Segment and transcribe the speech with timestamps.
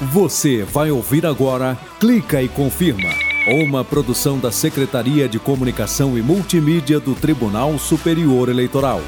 [0.00, 3.08] Você vai ouvir agora Clica e Confirma,
[3.48, 9.00] uma produção da Secretaria de Comunicação e Multimídia do Tribunal Superior Eleitoral.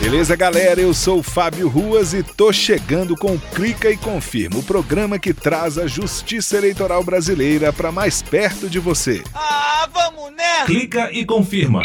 [0.00, 0.80] Beleza, galera?
[0.80, 5.34] Eu sou o Fábio Ruas e tô chegando com Clica e Confirma, o programa que
[5.34, 9.22] traz a justiça eleitoral brasileira para mais perto de você.
[9.34, 10.64] Ah, vamos nessa!
[10.64, 11.82] Clica e Confirma.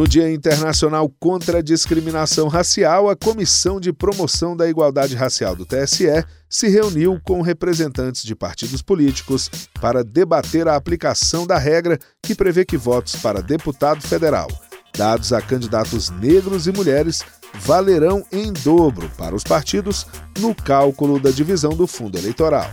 [0.00, 5.66] No Dia Internacional contra a Discriminação Racial, a Comissão de Promoção da Igualdade Racial do
[5.66, 12.34] TSE se reuniu com representantes de partidos políticos para debater a aplicação da regra que
[12.34, 14.48] prevê que votos para deputado federal
[14.96, 17.20] dados a candidatos negros e mulheres
[17.56, 20.06] valerão em dobro para os partidos
[20.38, 22.70] no cálculo da divisão do fundo eleitoral.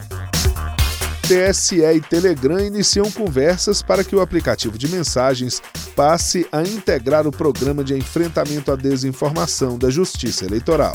[1.23, 5.62] TSE e Telegram iniciam conversas para que o aplicativo de mensagens
[5.98, 10.94] passe a integrar o programa de enfrentamento à desinformação da Justiça Eleitoral.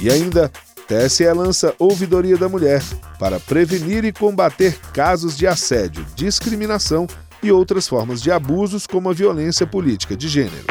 [0.00, 0.50] E ainda,
[0.88, 2.82] TSE lança Ouvidoria da Mulher
[3.18, 7.06] para prevenir e combater casos de assédio, discriminação
[7.42, 10.64] e outras formas de abusos, como a violência política de gênero.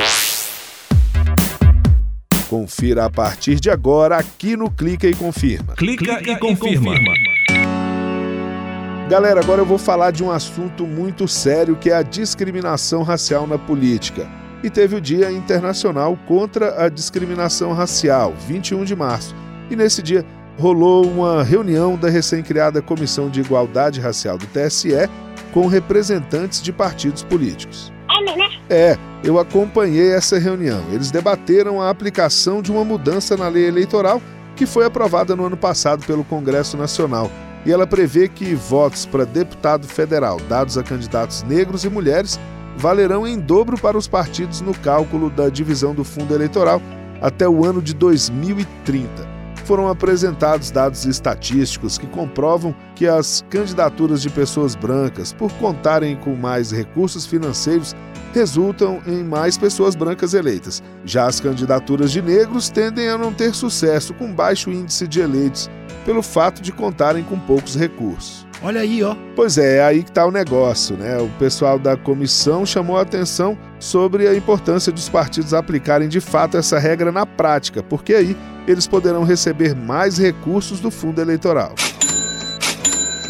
[2.49, 5.75] Confira a partir de agora aqui no Clica e Confirma.
[5.75, 6.95] Clica, e, confirma.
[9.09, 13.47] Galera, agora eu vou falar de um assunto muito sério que é a discriminação racial
[13.47, 14.29] na política.
[14.63, 19.35] E teve o Dia Internacional contra a Discriminação Racial, 21 de março.
[19.67, 20.23] E nesse dia
[20.59, 25.09] rolou uma reunião da recém-criada Comissão de Igualdade Racial do TSE
[25.51, 27.91] com representantes de partidos políticos.
[28.69, 30.83] É, eu acompanhei essa reunião.
[30.91, 34.21] Eles debateram a aplicação de uma mudança na lei eleitoral
[34.55, 37.31] que foi aprovada no ano passado pelo Congresso Nacional
[37.65, 42.39] e ela prevê que votos para deputado federal dados a candidatos negros e mulheres
[42.77, 46.81] valerão em dobro para os partidos no cálculo da divisão do fundo eleitoral
[47.21, 49.38] até o ano de 2030.
[49.69, 56.35] Foram apresentados dados estatísticos que comprovam que as candidaturas de pessoas brancas, por contarem com
[56.35, 57.95] mais recursos financeiros,
[58.33, 60.81] resultam em mais pessoas brancas eleitas.
[61.05, 65.69] Já as candidaturas de negros tendem a não ter sucesso, com baixo índice de eleitos
[66.03, 68.48] pelo fato de contarem com poucos recursos.
[68.61, 69.15] Olha aí, ó.
[69.35, 71.17] Pois é, é aí que está o negócio, né?
[71.17, 76.57] O pessoal da comissão chamou a atenção sobre a importância dos partidos aplicarem de fato
[76.57, 78.35] essa regra na prática, porque aí
[78.67, 81.73] eles poderão receber mais recursos do fundo eleitoral.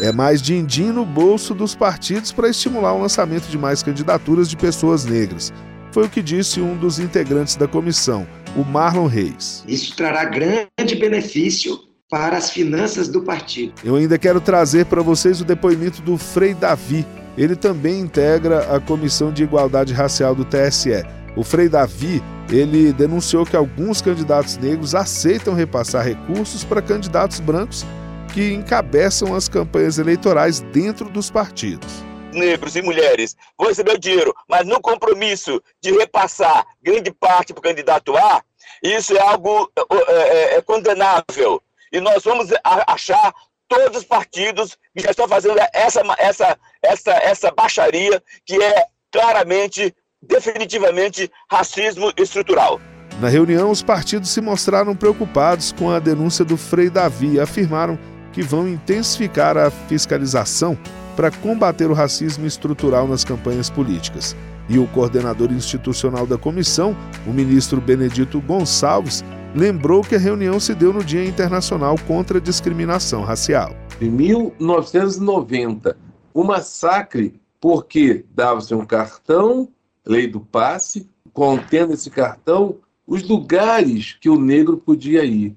[0.00, 4.56] É mais din-din no bolso dos partidos para estimular o lançamento de mais candidaturas de
[4.56, 5.52] pessoas negras.
[5.92, 8.26] Foi o que disse um dos integrantes da comissão,
[8.56, 9.62] o Marlon Reis.
[9.68, 13.72] Isso trará grande benefício para as finanças do partido.
[13.84, 17.06] Eu ainda quero trazer para vocês o depoimento do Frei Davi.
[17.38, 21.04] Ele também integra a Comissão de Igualdade Racial do TSE.
[21.36, 27.86] O Frei Davi, ele denunciou que alguns candidatos negros aceitam repassar recursos para candidatos brancos
[28.34, 34.32] que encabeçam as campanhas eleitorais dentro dos partidos negros e mulheres vão receber o dinheiro,
[34.48, 38.42] mas no compromisso de repassar grande parte para o candidato A,
[38.82, 41.60] isso é algo é, é, é condenável
[41.92, 42.48] e nós vamos
[42.86, 43.32] achar
[43.68, 49.94] todos os partidos que já estão fazendo essa, essa, essa, essa baixaria que é claramente,
[50.20, 52.80] definitivamente, racismo estrutural.
[53.20, 57.98] Na reunião, os partidos se mostraram preocupados com a denúncia do Frei Davi e afirmaram
[58.32, 60.78] que vão intensificar a fiscalização
[61.16, 64.34] para combater o racismo estrutural nas campanhas políticas.
[64.68, 66.96] E o coordenador institucional da comissão,
[67.26, 69.24] o ministro Benedito Gonçalves,
[69.54, 73.74] lembrou que a reunião se deu no Dia Internacional contra a Discriminação Racial.
[74.00, 75.96] Em 1990,
[76.32, 79.68] o massacre porque dava-se um cartão,
[80.06, 85.54] lei do passe, contendo esse cartão os lugares que o negro podia ir.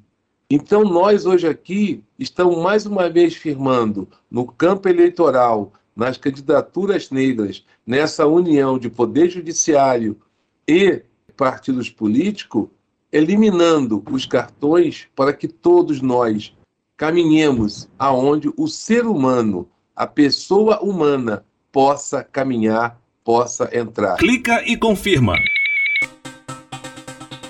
[0.49, 7.63] Então, nós hoje aqui estamos mais uma vez firmando no campo eleitoral, nas candidaturas negras,
[7.85, 10.17] nessa união de poder judiciário
[10.67, 11.03] e
[11.37, 12.67] partidos políticos,
[13.13, 16.51] eliminando os cartões para que todos nós
[16.97, 24.17] caminhemos aonde o ser humano, a pessoa humana, possa caminhar, possa entrar.
[24.17, 25.35] Clica e confirma.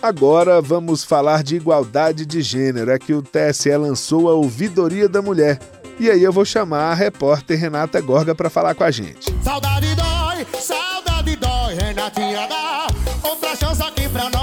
[0.01, 2.91] Agora vamos falar de igualdade de gênero.
[2.91, 5.59] É que o TSE lançou a Ouvidoria da Mulher.
[5.97, 9.33] E aí eu vou chamar a repórter Renata Gorga para falar com a gente.
[9.41, 12.87] Saudade dói, saudade dói, Renatinha dá
[13.23, 14.42] outra chance aqui pra nós.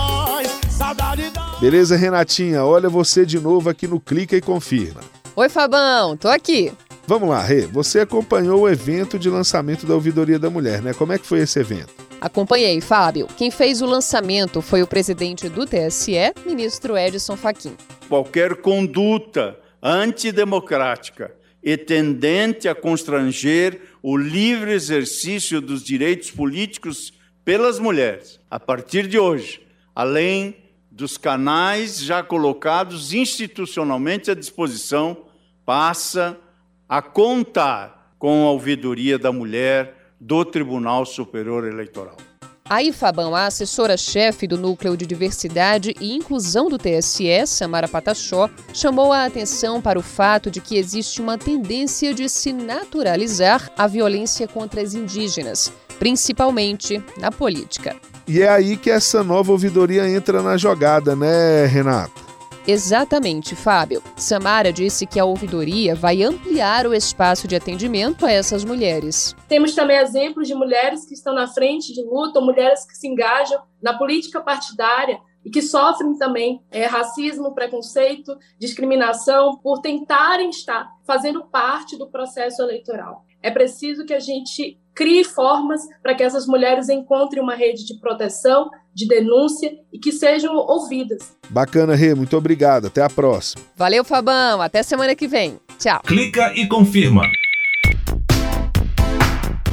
[1.60, 2.64] Beleza, Renatinha?
[2.64, 5.02] Olha você de novo aqui no Clica e Confirma.
[5.36, 6.72] Oi, Fabão, tô aqui.
[7.06, 7.66] Vamos lá, Rê.
[7.66, 10.94] Você acompanhou o evento de lançamento da Ouvidoria da Mulher, né?
[10.94, 11.92] Como é que foi esse evento?
[12.18, 13.26] Acompanhei, Fábio.
[13.36, 17.76] Quem fez o lançamento foi o presidente do TSE, ministro Edson Fachin.
[18.08, 21.30] Qualquer conduta antidemocrática
[21.62, 27.12] e tendente a constranger o livre exercício dos direitos políticos
[27.44, 29.60] pelas mulheres, a partir de hoje,
[29.94, 30.56] além
[31.00, 35.16] dos canais já colocados institucionalmente à disposição,
[35.64, 36.38] passa
[36.88, 42.16] a contar com a ouvidoria da mulher do Tribunal Superior Eleitoral.
[42.68, 49.12] Aí, Fabão, a assessora-chefe do Núcleo de Diversidade e Inclusão do TSE, Samara Patachó, chamou
[49.12, 54.46] a atenção para o fato de que existe uma tendência de se naturalizar a violência
[54.46, 57.96] contra as indígenas, principalmente na política.
[58.32, 62.24] E é aí que essa nova ouvidoria entra na jogada, né, Renato?
[62.64, 64.00] Exatamente, Fábio.
[64.16, 69.34] Samara disse que a ouvidoria vai ampliar o espaço de atendimento a essas mulheres.
[69.48, 73.08] Temos também exemplos de mulheres que estão na frente de luta, ou mulheres que se
[73.08, 80.88] engajam na política partidária e que sofrem também é, racismo, preconceito, discriminação por tentarem estar
[81.04, 83.24] fazendo parte do processo eleitoral.
[83.42, 87.98] É preciso que a gente crie formas para que essas mulheres encontrem uma rede de
[88.00, 91.36] proteção, de denúncia e que sejam ouvidas.
[91.48, 92.88] Bacana, Rê, muito obrigado.
[92.88, 93.62] Até a próxima.
[93.76, 94.60] Valeu, Fabão.
[94.60, 95.58] Até semana que vem.
[95.78, 96.00] Tchau.
[96.04, 97.22] Clica e confirma.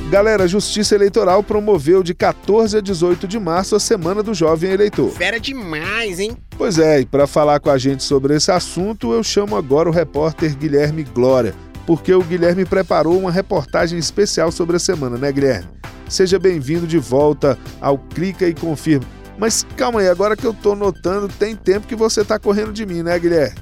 [0.10, 4.72] Galera, a Justiça Eleitoral promoveu de 14 a 18 de março a Semana do Jovem
[4.72, 5.10] Eleitor.
[5.10, 6.38] Fera demais, hein?
[6.58, 9.92] Pois é, e para falar com a gente sobre esse assunto, eu chamo agora o
[9.92, 11.54] repórter Guilherme Glória
[11.88, 15.70] porque o Guilherme preparou uma reportagem especial sobre a semana, né, Guilherme?
[16.10, 19.06] Seja bem-vindo de volta ao Clica e Confirma.
[19.38, 22.86] Mas calma aí, agora que eu tô notando, tem tempo que você tá correndo de
[22.86, 23.56] mim, né, Guilherme?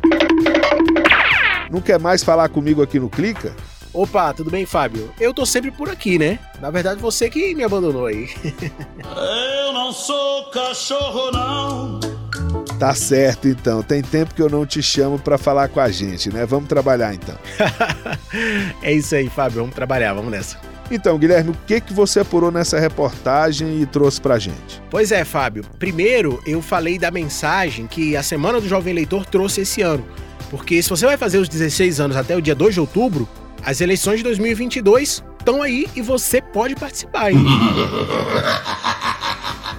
[1.69, 3.55] Não quer mais falar comigo aqui no Clica?
[3.93, 5.13] Opa, tudo bem, Fábio?
[5.19, 6.39] Eu tô sempre por aqui, né?
[6.59, 8.27] Na verdade, você que me abandonou aí.
[9.67, 12.14] eu não sou cachorro, não.
[12.79, 13.81] Tá certo, então.
[13.81, 16.45] Tem tempo que eu não te chamo para falar com a gente, né?
[16.45, 17.37] Vamos trabalhar então.
[18.81, 19.61] é isso aí, Fábio.
[19.61, 20.57] Vamos trabalhar, vamos nessa.
[20.91, 24.81] Então, Guilherme, o que que você apurou nessa reportagem e trouxe pra gente?
[24.89, 25.65] Pois é, Fábio.
[25.79, 30.05] Primeiro, eu falei da mensagem que a Semana do Jovem Eleitor trouxe esse ano.
[30.51, 33.27] Porque se você vai fazer os 16 anos até o dia 2 de outubro,
[33.63, 37.31] as eleições de 2022 estão aí e você pode participar.
[37.31, 37.37] Hein?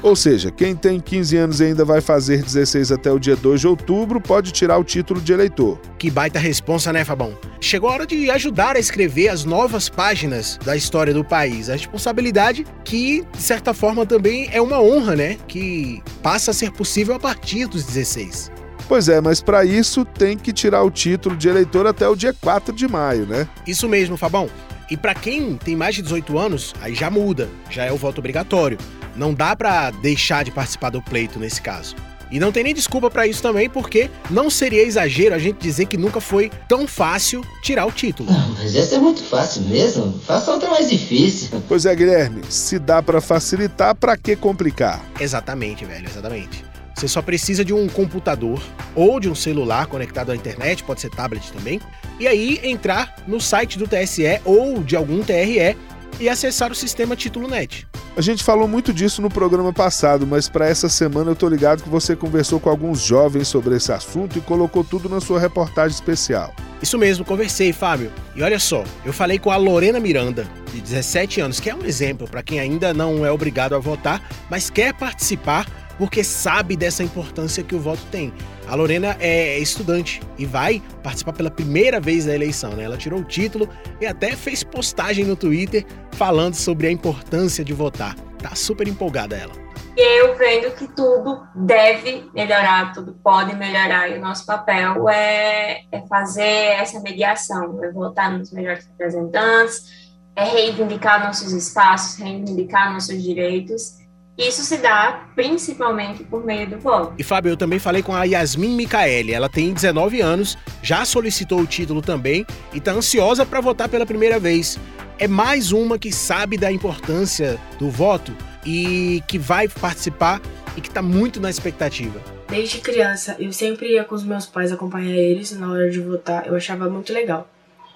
[0.07, 3.63] Ou seja, quem tem 15 anos e ainda vai fazer 16 até o dia 2
[3.63, 5.81] de outubro pode tirar o título de eleitor.
[5.99, 7.37] Que baita responsa, né, Fabão?
[7.61, 11.69] Chegou a hora de ajudar a escrever as novas páginas da história do país.
[11.69, 15.39] A responsabilidade que, de certa forma, também é uma honra, né?
[15.49, 18.53] Que passa a ser possível a partir dos 16.
[18.87, 22.33] Pois é, mas para isso tem que tirar o título de eleitor até o dia
[22.33, 23.49] 4 de maio, né?
[23.67, 24.49] Isso mesmo, Fabão.
[24.89, 28.19] E para quem tem mais de 18 anos, aí já muda, já é o voto
[28.19, 28.79] obrigatório.
[29.17, 31.97] Não dá para deixar de participar do pleito nesse caso.
[32.31, 35.87] E não tem nem desculpa para isso também, porque não seria exagero a gente dizer
[35.87, 38.31] que nunca foi tão fácil tirar o título.
[38.31, 40.13] Não, mas essa é muito fácil mesmo.
[40.27, 41.63] Faça outra mais difícil.
[41.69, 45.01] Pois é, Guilherme, se dá para facilitar, para que complicar?
[45.21, 46.65] Exatamente, velho, exatamente.
[46.97, 48.61] Você só precisa de um computador
[48.95, 51.79] ou de um celular conectado à internet, pode ser tablet também,
[52.19, 55.77] e aí entrar no site do TSE ou de algum TRE
[56.19, 57.87] e acessar o sistema Título Net.
[58.17, 61.83] A gente falou muito disso no programa passado, mas para essa semana eu tô ligado
[61.83, 65.95] que você conversou com alguns jovens sobre esse assunto e colocou tudo na sua reportagem
[65.95, 66.55] especial.
[66.81, 68.13] Isso mesmo, conversei, Fábio.
[68.35, 71.85] E olha só, eu falei com a Lorena Miranda, de 17 anos, que é um
[71.85, 75.67] exemplo para quem ainda não é obrigado a votar, mas quer participar
[75.99, 78.33] porque sabe dessa importância que o voto tem.
[78.69, 82.83] A Lorena é estudante e vai participar pela primeira vez da eleição, né?
[82.83, 83.69] Ela tirou o título
[84.01, 88.17] e até fez postagem no Twitter falando sobre a importância de votar.
[88.43, 89.53] Tá super empolgada ela.
[89.97, 96.07] Eu vendo que tudo deve melhorar, tudo pode melhorar, e o nosso papel é, é
[96.07, 104.06] fazer essa mediação, é votar nos melhores representantes, é reivindicar nossos espaços, reivindicar nossos direitos
[104.39, 107.15] isso se dá principalmente por meio do voto.
[107.19, 109.33] E Fábio, eu também falei com a Yasmin Micaeli.
[109.33, 114.05] Ela tem 19 anos, já solicitou o título também e está ansiosa para votar pela
[114.05, 114.79] primeira vez.
[115.19, 120.43] É mais uma que sabe da importância do voto e que vai participar
[120.77, 122.21] e que está muito na expectativa.
[122.49, 126.47] Desde criança, eu sempre ia com os meus pais acompanhar eles na hora de votar.
[126.47, 127.49] Eu achava muito legal.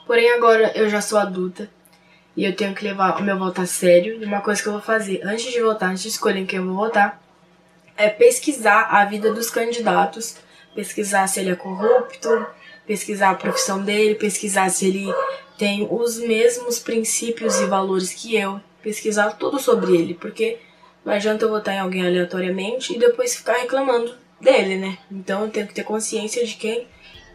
[0.06, 1.68] Porém, agora eu já sou adulta
[2.40, 4.18] e eu tenho que levar o meu voto a sério.
[4.18, 6.64] E uma coisa que eu vou fazer antes de votar, antes de escolher quem eu
[6.64, 7.22] vou votar,
[7.94, 10.36] é pesquisar a vida dos candidatos,
[10.74, 12.46] pesquisar se ele é corrupto,
[12.86, 15.14] pesquisar a profissão dele, pesquisar se ele
[15.58, 20.58] tem os mesmos princípios e valores que eu, pesquisar tudo sobre ele, porque
[21.04, 24.98] Não adianta eu votar em alguém aleatoriamente e depois ficar reclamando dele, né?
[25.10, 26.86] Então eu tenho que ter consciência de quem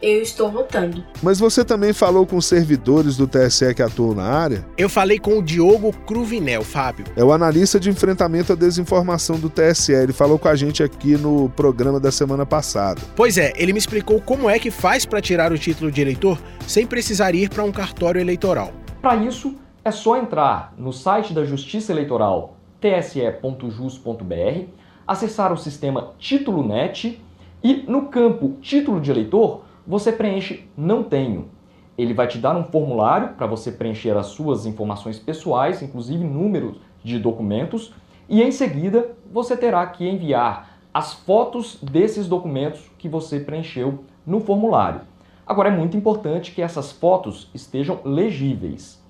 [0.02, 1.04] eu estou votando.
[1.22, 4.66] Mas você também falou com servidores do TSE que atuam na área?
[4.78, 7.06] Eu falei com o Diogo Cruvinel, Fábio.
[7.16, 9.94] É o analista de enfrentamento à desinformação do TSE.
[9.94, 13.02] Ele falou com a gente aqui no programa da semana passada.
[13.16, 16.40] Pois é, ele me explicou como é que faz para tirar o título de eleitor
[16.68, 18.72] sem precisar ir para um cartório eleitoral.
[19.02, 24.70] Para isso, é só entrar no site da Justiça Eleitoral tse.jus.br,
[25.08, 27.22] acessar o sistema Título Net
[27.64, 31.50] e no campo Título de Eleitor você preenche Não Tenho.
[31.98, 36.77] Ele vai te dar um formulário para você preencher as suas informações pessoais, inclusive números
[37.04, 37.94] de documentos,
[38.27, 44.39] e em seguida você terá que enviar as fotos desses documentos que você preencheu no
[44.39, 45.01] formulário.
[45.46, 49.04] Agora é muito importante que essas fotos estejam legíveis.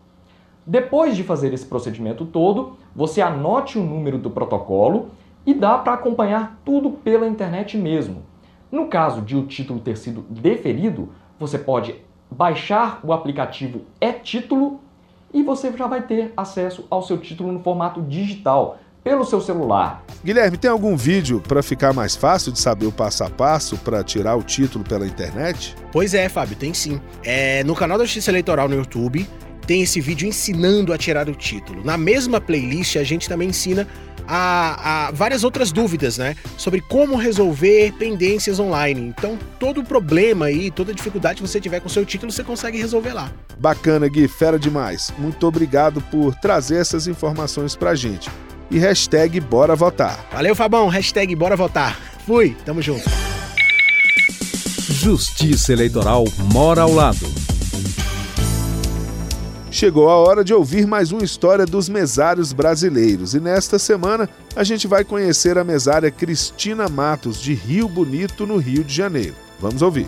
[0.66, 5.12] Depois de fazer esse procedimento todo, você anote o número do protocolo
[5.46, 8.24] e dá para acompanhar tudo pela internet mesmo.
[8.72, 11.96] No caso de o título ter sido deferido, você pode
[12.30, 14.80] baixar o aplicativo e-título
[15.34, 20.04] e você já vai ter acesso ao seu título no formato digital pelo seu celular.
[20.24, 24.04] Guilherme, tem algum vídeo para ficar mais fácil de saber o passo a passo para
[24.04, 25.76] tirar o título pela internet?
[25.92, 27.00] Pois é, Fábio, tem sim.
[27.24, 29.28] É, no canal da Justiça Eleitoral no YouTube
[29.66, 31.84] tem esse vídeo ensinando a tirar o título.
[31.84, 33.88] Na mesma playlist a gente também ensina
[34.28, 36.36] a, a, várias outras dúvidas, né?
[36.58, 39.02] Sobre como resolver pendências online.
[39.02, 42.78] Então, todo problema aí, toda dificuldade que você tiver com o seu título, você consegue
[42.78, 43.32] resolver lá.
[43.60, 45.14] Bacana, Gui, fera demais.
[45.18, 48.30] Muito obrigado por trazer essas informações pra gente.
[48.72, 50.26] E hashtag Bora Votar.
[50.32, 50.88] Valeu, Fabão.
[50.88, 52.00] Hashtag Bora Votar.
[52.26, 53.08] Fui, tamo junto.
[54.90, 57.45] Justiça Eleitoral mora ao lado.
[59.76, 64.64] Chegou a hora de ouvir mais uma história dos mesários brasileiros e nesta semana a
[64.64, 69.36] gente vai conhecer a mesária Cristina Matos, de Rio Bonito, no Rio de Janeiro.
[69.60, 70.08] Vamos ouvir.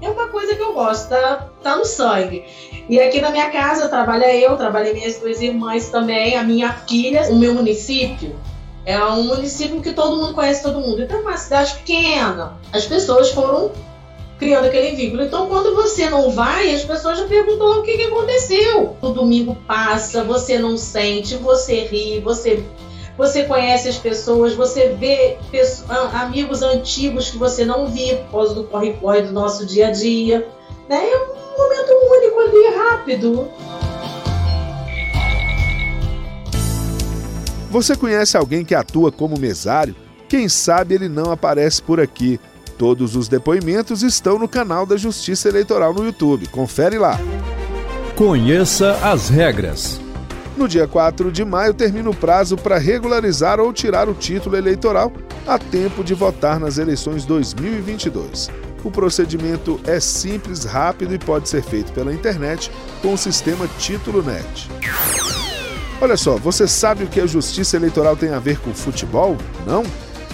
[0.00, 2.46] É uma coisa que eu gosto, tá, tá no sangue.
[2.88, 7.28] E aqui na minha casa trabalha eu, trabalhei minhas duas irmãs também, a minha filha,
[7.28, 8.34] o meu município.
[8.86, 11.02] É um município que todo mundo conhece todo mundo.
[11.02, 12.54] Então é uma cidade pequena.
[12.72, 13.70] As pessoas foram
[14.38, 15.22] criando aquele vínculo.
[15.22, 18.96] Então, quando você não vai, as pessoas já perguntam o que, que aconteceu.
[19.00, 22.62] O domingo passa, você não sente, você ri, você
[23.16, 28.54] você conhece as pessoas, você vê pessoas, amigos antigos que você não via por causa
[28.54, 30.46] do corre-corre do nosso dia a dia.
[30.86, 31.02] Né?
[31.02, 33.48] É um momento único ali, rápido.
[37.70, 39.96] Você conhece alguém que atua como mesário?
[40.28, 42.38] Quem sabe ele não aparece por aqui.
[42.78, 46.46] Todos os depoimentos estão no canal da Justiça Eleitoral no YouTube.
[46.48, 47.18] Confere lá.
[48.14, 50.00] Conheça as regras.
[50.56, 55.12] No dia 4 de maio termina o prazo para regularizar ou tirar o título eleitoral
[55.46, 58.50] a tempo de votar nas eleições 2022.
[58.82, 62.70] O procedimento é simples, rápido e pode ser feito pela internet
[63.02, 64.70] com o sistema Título Net.
[66.00, 69.36] Olha só, você sabe o que a justiça eleitoral tem a ver com futebol?
[69.66, 69.82] Não?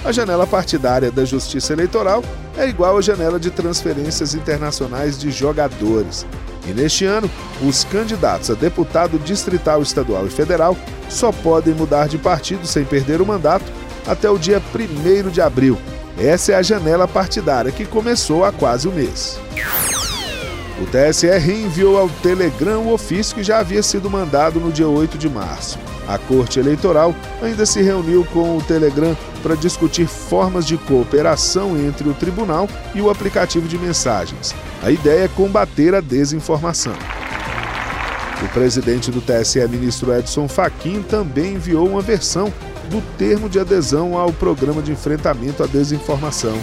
[0.05, 2.25] A janela partidária da Justiça Eleitoral
[2.57, 6.27] é igual à janela de transferências internacionais de jogadores.
[6.67, 7.31] E neste ano,
[7.63, 10.77] os candidatos a deputado distrital, estadual e federal
[11.09, 13.65] só podem mudar de partido sem perder o mandato
[14.07, 15.79] até o dia 1 de abril.
[16.19, 19.39] Essa é a janela partidária que começou há quase um mês.
[20.81, 25.17] O TSE reenviou ao Telegram o ofício que já havia sido mandado no dia 8
[25.17, 25.79] de março.
[26.07, 32.09] A Corte Eleitoral ainda se reuniu com o Telegram para discutir formas de cooperação entre
[32.09, 34.55] o tribunal e o aplicativo de mensagens.
[34.83, 36.95] A ideia é combater a desinformação.
[38.43, 42.53] O presidente do TSE, ministro Edson Fachin, também enviou uma versão
[42.91, 46.59] do termo de adesão ao programa de enfrentamento à desinformação.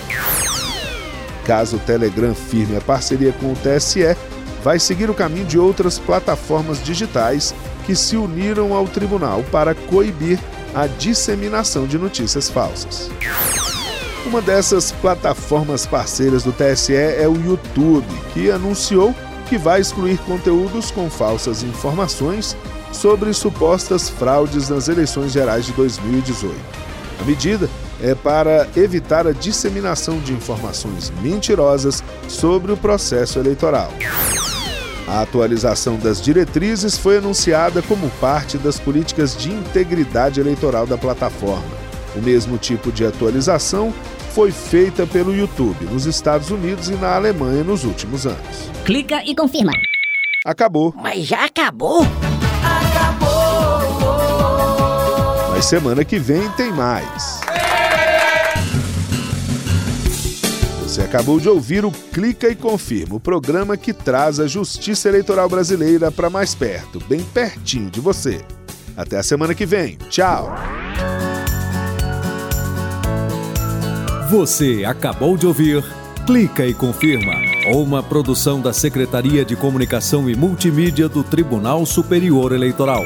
[1.45, 4.15] Caso o Telegram firme a parceria com o TSE,
[4.61, 7.55] vai seguir o caminho de outras plataformas digitais
[7.89, 10.37] que se uniram ao tribunal para coibir
[10.75, 13.09] a disseminação de notícias falsas.
[14.27, 19.15] Uma dessas plataformas parceiras do TSE é o YouTube, que anunciou
[19.47, 22.55] que vai excluir conteúdos com falsas informações
[22.91, 26.55] sobre supostas fraudes nas eleições gerais de 2018.
[27.19, 27.67] A medida
[27.99, 33.91] é para evitar a disseminação de informações mentirosas sobre o processo eleitoral.
[35.09, 41.65] A atualização das diretrizes foi anunciada como parte das políticas de integridade eleitoral da plataforma.
[42.15, 43.91] O mesmo tipo de atualização
[44.35, 48.69] foi feita pelo YouTube nos Estados Unidos e na Alemanha nos últimos anos.
[48.85, 49.71] Clica e confirma.
[50.45, 50.93] Acabou.
[50.95, 52.05] Mas já acabou?
[55.49, 57.38] Mas semana que vem tem mais.
[60.99, 65.47] Você acabou de ouvir o Clica e Confirma, o programa que traz a justiça eleitoral
[65.47, 68.41] brasileira para mais perto, bem pertinho de você.
[68.97, 69.97] Até a semana que vem.
[70.09, 70.53] Tchau.
[74.29, 75.81] Você acabou de ouvir
[76.27, 77.33] Clica e Confirma,
[77.73, 83.05] uma produção da Secretaria de Comunicação e Multimídia do Tribunal Superior Eleitoral.